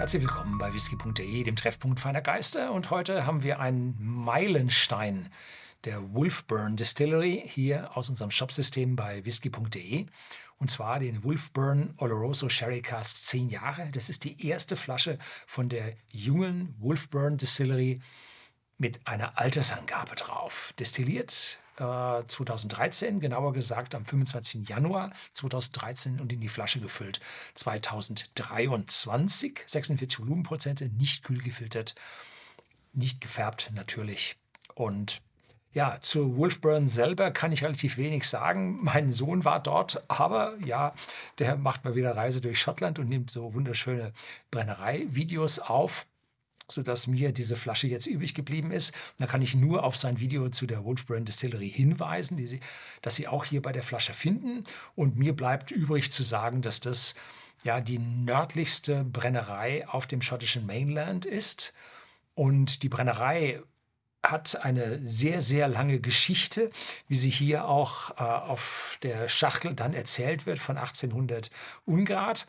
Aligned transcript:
Herzlich 0.00 0.22
willkommen 0.22 0.56
bei 0.56 0.72
whisky.de, 0.72 1.42
dem 1.42 1.56
Treffpunkt 1.56 2.00
feiner 2.00 2.22
Geister. 2.22 2.72
Und 2.72 2.88
heute 2.88 3.26
haben 3.26 3.42
wir 3.42 3.60
einen 3.60 3.94
Meilenstein 3.98 5.28
der 5.84 6.14
Wolfburn 6.14 6.74
Distillery 6.74 7.42
hier 7.46 7.94
aus 7.94 8.08
unserem 8.08 8.30
Shopsystem 8.30 8.96
bei 8.96 9.22
whisky.de. 9.26 10.06
Und 10.56 10.70
zwar 10.70 11.00
den 11.00 11.22
Wolfburn 11.22 11.92
Oloroso 11.98 12.48
Sherry 12.48 12.80
Cask 12.80 13.14
10 13.14 13.50
Jahre. 13.50 13.90
Das 13.92 14.08
ist 14.08 14.24
die 14.24 14.48
erste 14.48 14.74
Flasche 14.74 15.18
von 15.46 15.68
der 15.68 15.92
jungen 16.08 16.74
Wolfburn 16.78 17.36
Distillery 17.36 18.00
mit 18.78 19.06
einer 19.06 19.38
Altersangabe 19.38 20.14
drauf. 20.14 20.72
Destilliert 20.78 21.58
2013, 21.80 23.16
äh, 23.16 23.20
genauer 23.20 23.52
gesagt 23.52 23.94
am 23.94 24.04
25. 24.04 24.68
Januar 24.68 25.12
2013 25.32 26.20
und 26.20 26.32
in 26.32 26.40
die 26.40 26.48
Flasche 26.48 26.80
gefüllt 26.80 27.20
2023. 27.54 29.64
46 29.66 30.20
Volumenprozente, 30.20 30.88
nicht 30.90 31.24
kühl 31.24 31.40
gefiltert, 31.40 31.94
nicht 32.92 33.20
gefärbt 33.20 33.70
natürlich. 33.74 34.36
Und 34.74 35.22
ja, 35.72 35.98
zu 36.00 36.36
Wolfburn 36.36 36.88
selber 36.88 37.30
kann 37.30 37.52
ich 37.52 37.62
relativ 37.62 37.96
wenig 37.96 38.28
sagen. 38.28 38.80
Mein 38.82 39.12
Sohn 39.12 39.44
war 39.44 39.62
dort, 39.62 40.02
aber 40.08 40.56
ja, 40.64 40.94
der 41.38 41.56
macht 41.56 41.84
mal 41.84 41.94
wieder 41.94 42.16
Reise 42.16 42.40
durch 42.40 42.60
Schottland 42.60 42.98
und 42.98 43.08
nimmt 43.08 43.30
so 43.30 43.54
wunderschöne 43.54 44.12
Brennerei-Videos 44.50 45.60
auf 45.60 46.06
sodass 46.70 47.06
mir 47.06 47.32
diese 47.32 47.56
Flasche 47.56 47.86
jetzt 47.86 48.06
übrig 48.06 48.34
geblieben 48.34 48.70
ist. 48.72 48.94
da 49.18 49.26
kann 49.26 49.42
ich 49.42 49.54
nur 49.54 49.84
auf 49.84 49.96
sein 49.96 50.20
Video 50.20 50.48
zu 50.48 50.66
der 50.66 50.84
Wolfbrand 50.84 51.28
Distillery 51.28 51.70
hinweisen, 51.70 52.36
die 52.36 52.46
Sie, 52.46 52.60
dass 53.02 53.16
Sie 53.16 53.28
auch 53.28 53.44
hier 53.44 53.62
bei 53.62 53.72
der 53.72 53.82
Flasche 53.82 54.14
finden. 54.14 54.64
Und 54.94 55.16
mir 55.16 55.34
bleibt 55.34 55.70
übrig 55.70 56.10
zu 56.10 56.22
sagen, 56.22 56.62
dass 56.62 56.80
das 56.80 57.14
ja 57.64 57.80
die 57.80 57.98
nördlichste 57.98 59.04
Brennerei 59.04 59.86
auf 59.88 60.06
dem 60.06 60.22
schottischen 60.22 60.66
Mainland 60.66 61.26
ist. 61.26 61.74
Und 62.34 62.82
die 62.82 62.88
Brennerei 62.88 63.60
hat 64.22 64.64
eine 64.64 64.98
sehr, 64.98 65.40
sehr 65.40 65.68
lange 65.68 66.00
Geschichte, 66.00 66.70
wie 67.08 67.16
sie 67.16 67.30
hier 67.30 67.66
auch 67.66 68.10
äh, 68.18 68.22
auf 68.22 68.98
der 69.02 69.28
Schachtel 69.28 69.74
dann 69.74 69.94
erzählt 69.94 70.46
wird 70.46 70.58
von 70.58 70.76
1800 70.76 71.50
Ungrad. 71.86 72.46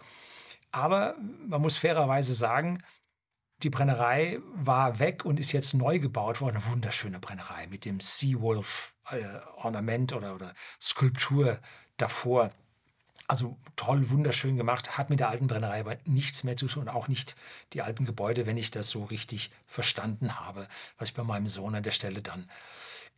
Aber 0.72 1.16
man 1.48 1.62
muss 1.62 1.78
fairerweise 1.78 2.34
sagen, 2.34 2.84
die 3.64 3.70
Brennerei 3.70 4.40
war 4.54 5.00
weg 5.00 5.26
und 5.26 5.40
ist 5.40 5.52
jetzt 5.52 5.73
neu 5.73 6.00
gebaut 6.00 6.42
worden. 6.42 6.58
Eine 6.58 6.66
wunderschöne 6.66 7.20
Brennerei 7.20 7.68
mit 7.68 7.86
dem 7.86 8.00
Seawolf-Ornament 8.00 10.12
äh, 10.12 10.16
oder, 10.16 10.36
oder 10.36 10.53
Skulptur 10.80 11.59
davor. 11.98 12.52
Also 13.28 13.58
toll, 13.76 14.09
wunderschön 14.09 14.58
gemacht, 14.58 14.98
hat 14.98 15.09
mit 15.09 15.22
der 15.22 15.30
alten 15.30 15.48
Brennerei 15.48 15.80
aber 15.80 15.98
nichts 16.06 16.44
mehr 16.44 16.58
zu 16.58 16.68
tun, 16.68 16.90
auch 16.90 17.08
nicht 17.08 17.36
die 17.72 17.81
alten 17.81 18.06
Gebäude, 18.06 18.45
wenn 18.45 18.58
ich 18.58 18.72
das 18.72 18.90
so 18.90 19.06
richtig 19.06 19.52
verstanden 19.68 20.38
habe, 20.40 20.68
was 20.98 21.09
ich 21.09 21.16
bei 21.16 21.23
meinem 21.23 21.48
Sohn 21.48 21.75
an 21.75 21.84
der 21.84 21.92
Stelle 21.92 22.22
dann 22.22 22.50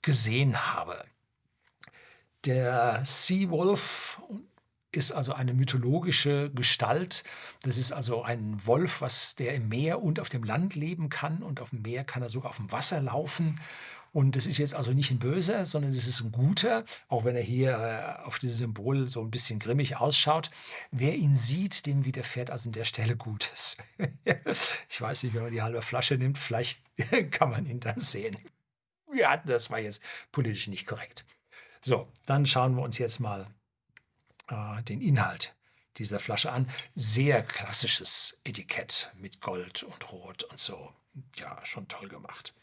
gesehen 0.04 0.76
habe. 0.76 1.04
Der 2.46 3.02
Seawolf 3.06 4.22
ist 4.96 5.12
also 5.12 5.34
eine 5.34 5.54
mythologische 5.54 6.52
Gestalt. 6.52 7.24
Das 7.64 7.78
ist 7.78 7.92
also 7.92 8.24
ein 8.24 8.66
Wolf, 8.66 9.02
was 9.02 9.36
der 9.36 9.56
im 9.56 9.70
Meer 9.70 10.02
und 10.02 10.20
auf 10.20 10.30
dem 10.30 10.44
Land 10.44 10.76
leben 10.76 11.10
kann. 11.10 11.44
Und 11.44 11.60
auf 11.62 11.72
dem 11.72 11.82
Meer 11.82 12.04
kann 12.04 12.22
er 12.22 12.30
sogar 12.30 12.50
auf 12.50 12.58
dem 12.58 12.72
Wasser 12.72 13.02
laufen. 13.02 13.60
Und 14.14 14.36
das 14.36 14.46
ist 14.46 14.60
jetzt 14.60 14.76
also 14.76 14.92
nicht 14.92 15.10
ein 15.10 15.18
Böser, 15.18 15.66
sondern 15.66 15.94
das 15.94 16.06
ist 16.06 16.22
ein 16.22 16.32
Guter, 16.32 16.86
auch 17.08 17.26
wenn 17.26 17.36
er 17.36 17.42
hier 17.42 17.72
äh, 17.72 18.26
auf 18.26 18.38
diesem 18.38 18.58
Symbol 18.58 19.10
so 19.10 19.22
ein 19.22 19.32
bisschen 19.32 19.58
grimmig 19.58 19.98
ausschaut. 19.98 20.52
Wer 20.92 21.16
ihn 21.16 21.36
sieht, 21.36 21.88
dem 21.88 22.06
widerfährt 22.06 22.52
also 22.52 22.70
an 22.70 22.74
der 22.74 22.86
Stelle 22.86 23.18
Gutes. 23.18 23.76
ich 24.90 25.02
weiß 25.02 25.24
nicht, 25.24 25.34
wenn 25.34 25.42
man 25.42 25.52
die 25.52 25.64
halbe 25.64 25.82
Flasche 25.82 26.16
nimmt, 26.16 26.38
vielleicht 26.38 26.84
kann 27.32 27.50
man 27.50 27.66
ihn 27.66 27.80
dann 27.80 28.00
sehen. 28.00 28.38
Ja, 29.16 29.38
das 29.38 29.72
war 29.72 29.80
jetzt 29.80 30.04
politisch 30.32 30.68
nicht 30.68 30.86
korrekt. 30.86 31.26
So, 31.82 32.08
dann 32.28 32.46
schauen 32.46 32.76
wir 32.76 32.84
uns 32.84 33.00
jetzt 33.00 33.20
mal 33.20 33.48
äh, 34.54 34.84
den 34.84 35.02
Inhalt 35.02 35.56
dieser 35.98 36.20
Flasche 36.20 36.52
an. 36.52 36.70
Sehr 36.96 37.44
klassisches 37.44 38.40
Etikett 38.44 39.12
mit 39.16 39.42
Gold 39.42 39.84
und 39.84 40.12
Rot 40.12 40.44
und 40.44 40.60
so. 40.60 40.94
Ja, 41.38 41.64
schon 41.64 41.88
toll 41.88 42.10
gemacht. 42.10 42.54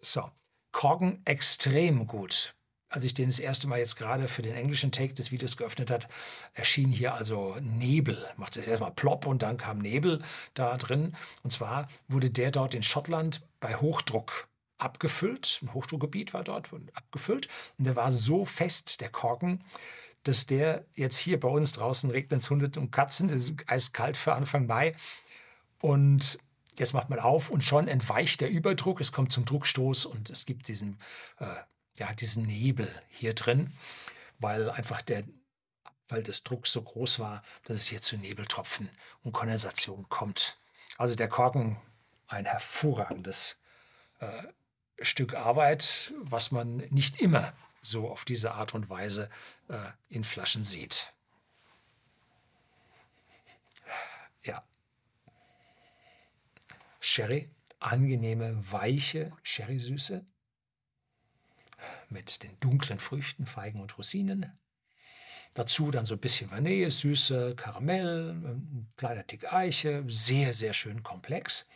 So, 0.00 0.30
Korken 0.72 1.22
extrem 1.24 2.06
gut. 2.06 2.54
Als 2.88 3.02
ich 3.02 3.14
den 3.14 3.28
das 3.28 3.40
erste 3.40 3.66
Mal 3.66 3.80
jetzt 3.80 3.96
gerade 3.96 4.28
für 4.28 4.42
den 4.42 4.54
englischen 4.54 4.92
Take 4.92 5.14
des 5.14 5.32
Videos 5.32 5.56
geöffnet 5.56 5.90
hat, 5.90 6.08
erschien 6.54 6.92
hier 6.92 7.14
also 7.14 7.56
Nebel. 7.60 8.28
Macht 8.36 8.56
es 8.56 8.68
erstmal 8.68 8.92
plopp 8.92 9.26
und 9.26 9.42
dann 9.42 9.56
kam 9.56 9.78
Nebel 9.78 10.22
da 10.54 10.76
drin. 10.76 11.16
Und 11.42 11.50
zwar 11.50 11.88
wurde 12.06 12.30
der 12.30 12.52
dort 12.52 12.74
in 12.74 12.84
Schottland 12.84 13.42
bei 13.58 13.74
Hochdruck 13.74 14.48
abgefüllt. 14.78 15.60
Ein 15.62 15.74
Hochdruckgebiet 15.74 16.34
war 16.34 16.44
dort 16.44 16.70
abgefüllt. 16.94 17.48
Und 17.78 17.84
der 17.84 17.96
war 17.96 18.12
so 18.12 18.44
fest, 18.44 19.00
der 19.00 19.10
Korken, 19.10 19.64
dass 20.22 20.46
der 20.46 20.84
jetzt 20.94 21.18
hier 21.18 21.38
bei 21.38 21.48
uns 21.48 21.72
draußen 21.72 22.10
regnet 22.10 22.42
es 22.42 22.50
Hunde 22.50 22.70
und 22.78 22.90
Katzen. 22.90 23.28
Das 23.28 23.44
ist 23.44 23.54
eiskalt 23.66 24.16
für 24.16 24.34
Anfang 24.34 24.66
Mai. 24.66 24.94
Und 25.80 26.38
jetzt 26.78 26.94
macht 26.94 27.10
man 27.10 27.20
auf 27.20 27.50
und 27.50 27.62
schon 27.62 27.88
entweicht 27.88 28.40
der 28.40 28.50
Überdruck. 28.50 29.00
Es 29.00 29.12
kommt 29.12 29.32
zum 29.32 29.44
Druckstoß 29.44 30.06
und 30.06 30.30
es 30.30 30.46
gibt 30.46 30.68
diesen, 30.68 30.98
äh, 31.38 31.46
ja, 31.96 32.12
diesen 32.12 32.46
Nebel 32.46 32.88
hier 33.08 33.34
drin, 33.34 33.72
weil 34.38 34.70
einfach 34.70 35.02
der 35.02 35.24
Abfall 35.84 36.22
des 36.22 36.42
Drucks 36.42 36.72
so 36.72 36.82
groß 36.82 37.18
war, 37.18 37.42
dass 37.64 37.76
es 37.76 37.86
hier 37.86 38.00
zu 38.00 38.16
Nebeltropfen 38.16 38.90
und 39.22 39.32
Kondensation 39.32 40.08
kommt. 40.08 40.58
Also 40.98 41.14
der 41.14 41.28
Korken, 41.28 41.78
ein 42.26 42.46
hervorragendes 42.46 43.56
äh, 44.20 44.42
Stück 45.00 45.34
Arbeit, 45.34 46.12
was 46.22 46.50
man 46.50 46.78
nicht 46.90 47.20
immer 47.20 47.52
so 47.82 48.08
auf 48.08 48.24
diese 48.24 48.52
Art 48.52 48.74
und 48.74 48.90
Weise 48.90 49.30
äh, 49.68 49.78
in 50.08 50.24
Flaschen 50.24 50.64
sieht. 50.64 51.12
Ja. 54.42 54.64
Sherry, 57.00 57.50
angenehme, 57.78 58.60
weiche 58.70 59.32
Sherry-Süße 59.42 60.24
mit 62.08 62.42
den 62.42 62.58
dunklen 62.60 62.98
Früchten, 62.98 63.46
Feigen 63.46 63.80
und 63.80 63.96
Rosinen. 63.98 64.58
Dazu 65.54 65.90
dann 65.90 66.04
so 66.04 66.14
ein 66.14 66.20
bisschen 66.20 66.50
Vanille, 66.50 66.90
Süße, 66.90 67.54
Karamell, 67.56 68.30
ein 68.30 68.92
kleiner 68.96 69.26
Tick 69.26 69.52
Eiche, 69.52 70.04
sehr, 70.06 70.52
sehr 70.52 70.74
schön 70.74 71.02
komplex. 71.02 71.66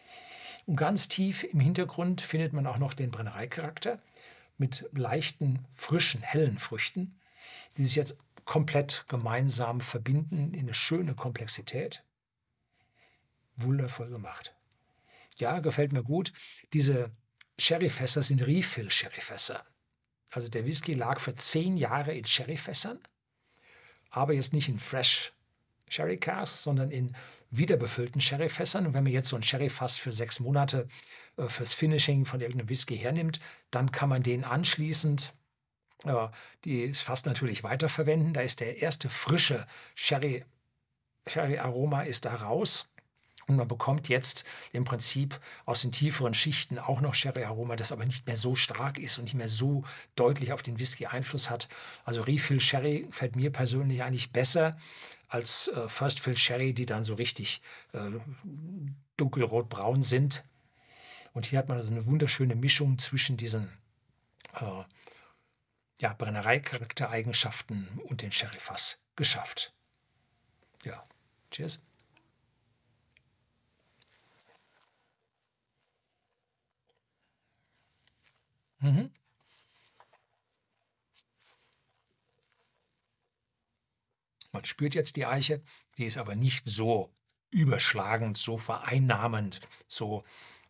Und 0.70 0.76
ganz 0.76 1.08
tief 1.08 1.42
im 1.42 1.58
Hintergrund 1.58 2.20
findet 2.20 2.52
man 2.52 2.64
auch 2.64 2.78
noch 2.78 2.94
den 2.94 3.10
Brennereicharakter 3.10 4.00
mit 4.56 4.88
leichten, 4.92 5.66
frischen, 5.74 6.22
hellen 6.22 6.58
Früchten, 6.58 7.18
die 7.76 7.82
sich 7.82 7.96
jetzt 7.96 8.16
komplett 8.44 9.04
gemeinsam 9.08 9.80
verbinden 9.80 10.54
in 10.54 10.60
eine 10.60 10.74
schöne 10.74 11.16
Komplexität. 11.16 12.04
Wundervoll 13.56 14.10
gemacht. 14.10 14.54
Ja, 15.38 15.58
gefällt 15.58 15.92
mir 15.92 16.04
gut. 16.04 16.32
Diese 16.72 17.10
Sherryfässer 17.58 18.22
sind 18.22 18.40
Refill-Sherryfässer. 18.40 19.66
Also 20.30 20.48
der 20.48 20.66
Whisky 20.66 20.94
lag 20.94 21.18
für 21.18 21.34
zehn 21.34 21.78
Jahre 21.78 22.14
in 22.14 22.26
Sherryfässern, 22.26 23.00
aber 24.10 24.34
jetzt 24.34 24.52
nicht 24.52 24.68
in 24.68 24.78
Fresh 24.78 25.32
Sherry 25.88 26.16
Casks, 26.16 26.62
sondern 26.62 26.92
in 26.92 27.16
wiederbefüllten 27.50 28.20
Sherryfässern. 28.20 28.86
Und 28.86 28.94
wenn 28.94 29.04
man 29.04 29.12
jetzt 29.12 29.28
so 29.28 29.36
ein 29.36 29.42
Sherryfass 29.42 29.96
für 29.96 30.12
sechs 30.12 30.40
Monate 30.40 30.88
äh, 31.36 31.48
fürs 31.48 31.74
Finishing 31.74 32.24
von 32.24 32.40
irgendeinem 32.40 32.68
Whisky 32.68 32.96
hernimmt, 32.96 33.40
dann 33.70 33.92
kann 33.92 34.08
man 34.08 34.22
den 34.22 34.44
anschließend 34.44 35.32
äh, 36.04 36.28
die 36.64 36.94
Fass 36.94 37.24
natürlich 37.24 37.64
weiterverwenden. 37.64 38.32
Da 38.32 38.40
ist 38.40 38.60
der 38.60 38.80
erste 38.80 39.08
frische 39.08 39.66
Sherry, 39.94 40.44
Sherry-Aroma 41.26 42.02
ist 42.02 42.24
da 42.24 42.34
raus. 42.36 42.88
Und 43.50 43.56
man 43.56 43.66
bekommt 43.66 44.08
jetzt 44.08 44.44
im 44.72 44.84
Prinzip 44.84 45.40
aus 45.66 45.82
den 45.82 45.90
tieferen 45.90 46.34
Schichten 46.34 46.78
auch 46.78 47.00
noch 47.00 47.14
Sherry-Aroma, 47.14 47.74
das 47.74 47.90
aber 47.90 48.04
nicht 48.04 48.28
mehr 48.28 48.36
so 48.36 48.54
stark 48.54 48.96
ist 48.96 49.18
und 49.18 49.24
nicht 49.24 49.34
mehr 49.34 49.48
so 49.48 49.82
deutlich 50.14 50.52
auf 50.52 50.62
den 50.62 50.78
Whisky 50.78 51.06
Einfluss 51.06 51.50
hat. 51.50 51.68
Also 52.04 52.22
Refill 52.22 52.60
Sherry 52.60 53.08
fällt 53.10 53.34
mir 53.34 53.50
persönlich 53.50 54.04
eigentlich 54.04 54.30
besser 54.30 54.78
als 55.26 55.66
äh, 55.66 55.88
First 55.88 56.20
Fill 56.20 56.36
Sherry, 56.36 56.74
die 56.74 56.86
dann 56.86 57.02
so 57.02 57.14
richtig 57.14 57.60
äh, 57.92 58.10
dunkelrot-braun 59.16 60.02
sind. 60.02 60.44
Und 61.32 61.46
hier 61.46 61.58
hat 61.58 61.68
man 61.68 61.76
also 61.76 61.90
eine 61.90 62.06
wunderschöne 62.06 62.54
Mischung 62.54 62.98
zwischen 62.98 63.36
diesen 63.36 63.68
äh, 64.60 64.84
ja, 65.98 66.12
Brennereicharaktereigenschaften 66.12 68.00
und 68.04 68.22
den 68.22 68.30
Sherryfass 68.30 69.00
geschafft. 69.16 69.72
Ja, 70.84 71.04
cheers. 71.50 71.80
Mhm. 78.80 79.10
Man 84.52 84.64
spürt 84.64 84.94
jetzt 84.94 85.16
die 85.16 85.26
Eiche, 85.26 85.62
die 85.96 86.04
ist 86.04 86.18
aber 86.18 86.34
nicht 86.34 86.68
so 86.68 87.14
überschlagend, 87.50 88.36
so 88.36 88.58
vereinnahmend, 88.58 89.60
so 89.86 90.24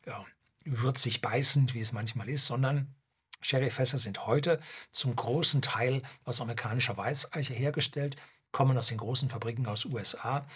ja, 0.07 0.25
würzig 0.65 1.21
beißend, 1.21 1.75
wie 1.75 1.81
es 1.81 1.93
manchmal 1.93 2.29
ist, 2.29 2.47
sondern 2.47 2.95
Sherryfässer 3.41 3.99
sind 3.99 4.27
heute 4.27 4.61
zum 4.93 5.17
großen 5.17 5.63
Teil 5.63 6.03
aus 6.25 6.41
amerikanischer 6.41 6.97
Weißeiche 6.97 7.55
hergestellt, 7.55 8.17
kommen 8.53 8.77
aus 8.77 8.89
den 8.89 8.99
großen 8.99 9.31
Fabriken 9.31 9.67
aus 9.67 9.87
USA, 9.87 10.47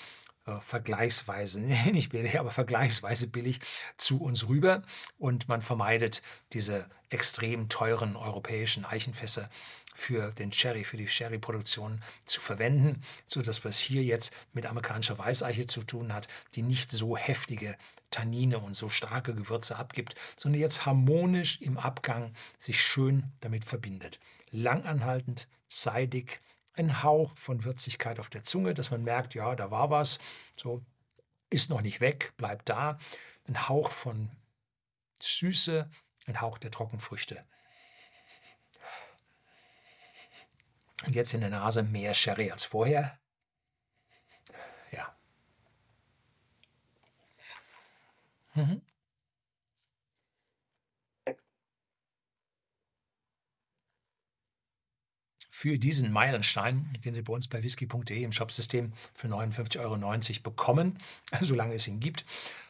äh, 0.47 0.61
vergleichsweise, 0.61 1.61
nicht 1.93 2.11
billig, 2.11 2.39
aber 2.39 2.51
vergleichsweise 2.51 3.27
billig 3.27 3.61
zu 3.97 4.23
uns 4.23 4.49
rüber 4.49 4.83
und 5.19 5.49
man 5.49 5.63
vermeidet 5.63 6.23
diese 6.53 6.89
extrem 7.09 7.69
teuren 7.69 8.17
europäischen 8.17 8.85
Eichenfässer 8.85 9.49
für 9.95 10.31
den 10.33 10.53
Sherry, 10.53 10.85
für 10.85 10.97
die 10.97 11.07
Sherry-Produktion 11.07 12.03
zu 12.27 12.41
verwenden, 12.41 13.03
sodass 13.25 13.65
es 13.65 13.79
hier 13.79 14.03
jetzt 14.03 14.35
mit 14.53 14.67
amerikanischer 14.67 15.17
Weißeiche 15.17 15.67
zu 15.67 15.83
tun 15.85 16.13
hat, 16.13 16.27
die 16.57 16.63
nicht 16.63 16.91
so 16.91 17.17
heftige 17.17 17.77
Tannine 18.11 18.59
und 18.59 18.75
so 18.75 18.89
starke 18.89 19.35
Gewürze 19.35 19.77
abgibt, 19.77 20.15
sondern 20.37 20.61
jetzt 20.61 20.85
harmonisch 20.85 21.61
im 21.61 21.79
Abgang 21.79 22.35
sich 22.59 22.83
schön 22.83 23.33
damit 23.41 23.65
verbindet. 23.65 24.21
Langanhaltend, 24.51 25.49
seidig, 25.69 26.41
ein 26.75 27.03
Hauch 27.03 27.37
von 27.37 27.65
Würzigkeit 27.65 28.19
auf 28.19 28.29
der 28.29 28.45
Zunge, 28.45 28.75
dass 28.75 28.91
man 28.91 29.03
merkt, 29.03 29.35
ja, 29.35 29.55
da 29.55 29.71
war 29.71 29.91
was, 29.91 30.19
so 30.57 30.85
ist 31.51 31.71
noch 31.71 31.81
nicht 31.81 32.01
weg, 32.01 32.33
bleibt 32.37 32.69
da. 32.69 32.99
Ein 33.47 33.69
Hauch 33.69 33.91
von 33.91 34.31
Süße, 35.21 35.89
ein 36.27 36.41
Hauch 36.41 36.59
der 36.59 36.71
Trockenfrüchte. 36.71 37.45
Und 41.07 41.15
jetzt 41.15 41.35
in 41.35 41.41
der 41.41 41.51
Nase 41.51 41.83
mehr 41.83 42.15
Sherry 42.15 42.51
als 42.51 42.65
vorher. 42.65 43.19
Mhm. 48.55 48.81
Für 55.65 55.79
diesen 55.79 56.13
Meilenstein, 56.13 56.95
den 57.07 57.15
Sie 57.15 57.23
bei 57.23 57.33
uns 57.33 57.49
bei 57.49 57.63
whisky.de 57.63 58.23
im 58.23 58.33
Shopsystem 58.33 58.93
für 59.15 59.29
59,90 59.29 59.81
Euro 59.81 60.43
bekommen, 60.43 60.99
solange 61.41 61.73
es 61.73 61.89
ihn 61.89 62.01
gibt, 62.01 62.27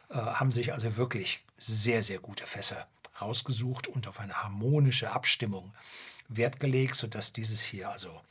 äh, 0.07 0.13
haben 0.13 0.49
sich 0.49 0.71
also 0.71 0.95
wirklich 0.95 1.43
sehr, 1.57 2.01
sehr 2.01 2.19
gute 2.19 2.45
Fässer 2.45 2.85
rausgesucht 3.19 3.87
und 3.87 4.07
auf 4.07 4.21
eine 4.21 4.41
harmonische 4.43 5.11
Abstimmung 5.11 5.73
Wert 6.29 6.61
gelegt, 6.61 6.95
sodass 6.95 7.33
dieses 7.33 7.61
hier 7.61 7.89
also 7.89 8.21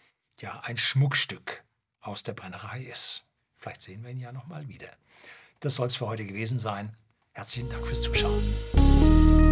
ja 0.40 0.60
ein 0.60 0.78
Schmuckstück 0.78 1.62
aus 2.00 2.22
der 2.22 2.32
Brennerei 2.32 2.84
ist. 2.84 3.24
Vielleicht 3.58 3.82
sehen 3.82 4.02
wir 4.02 4.12
ihn 4.12 4.20
ja 4.20 4.32
nochmal 4.32 4.66
wieder. 4.66 4.88
Das 5.60 5.74
soll 5.74 5.88
es 5.88 5.96
für 5.96 6.06
heute 6.06 6.24
gewesen 6.24 6.58
sein. 6.58 6.96
Herzlichen 7.32 7.68
Dank 7.68 7.86
fürs 7.86 8.00
Zuschauen. 8.00 9.43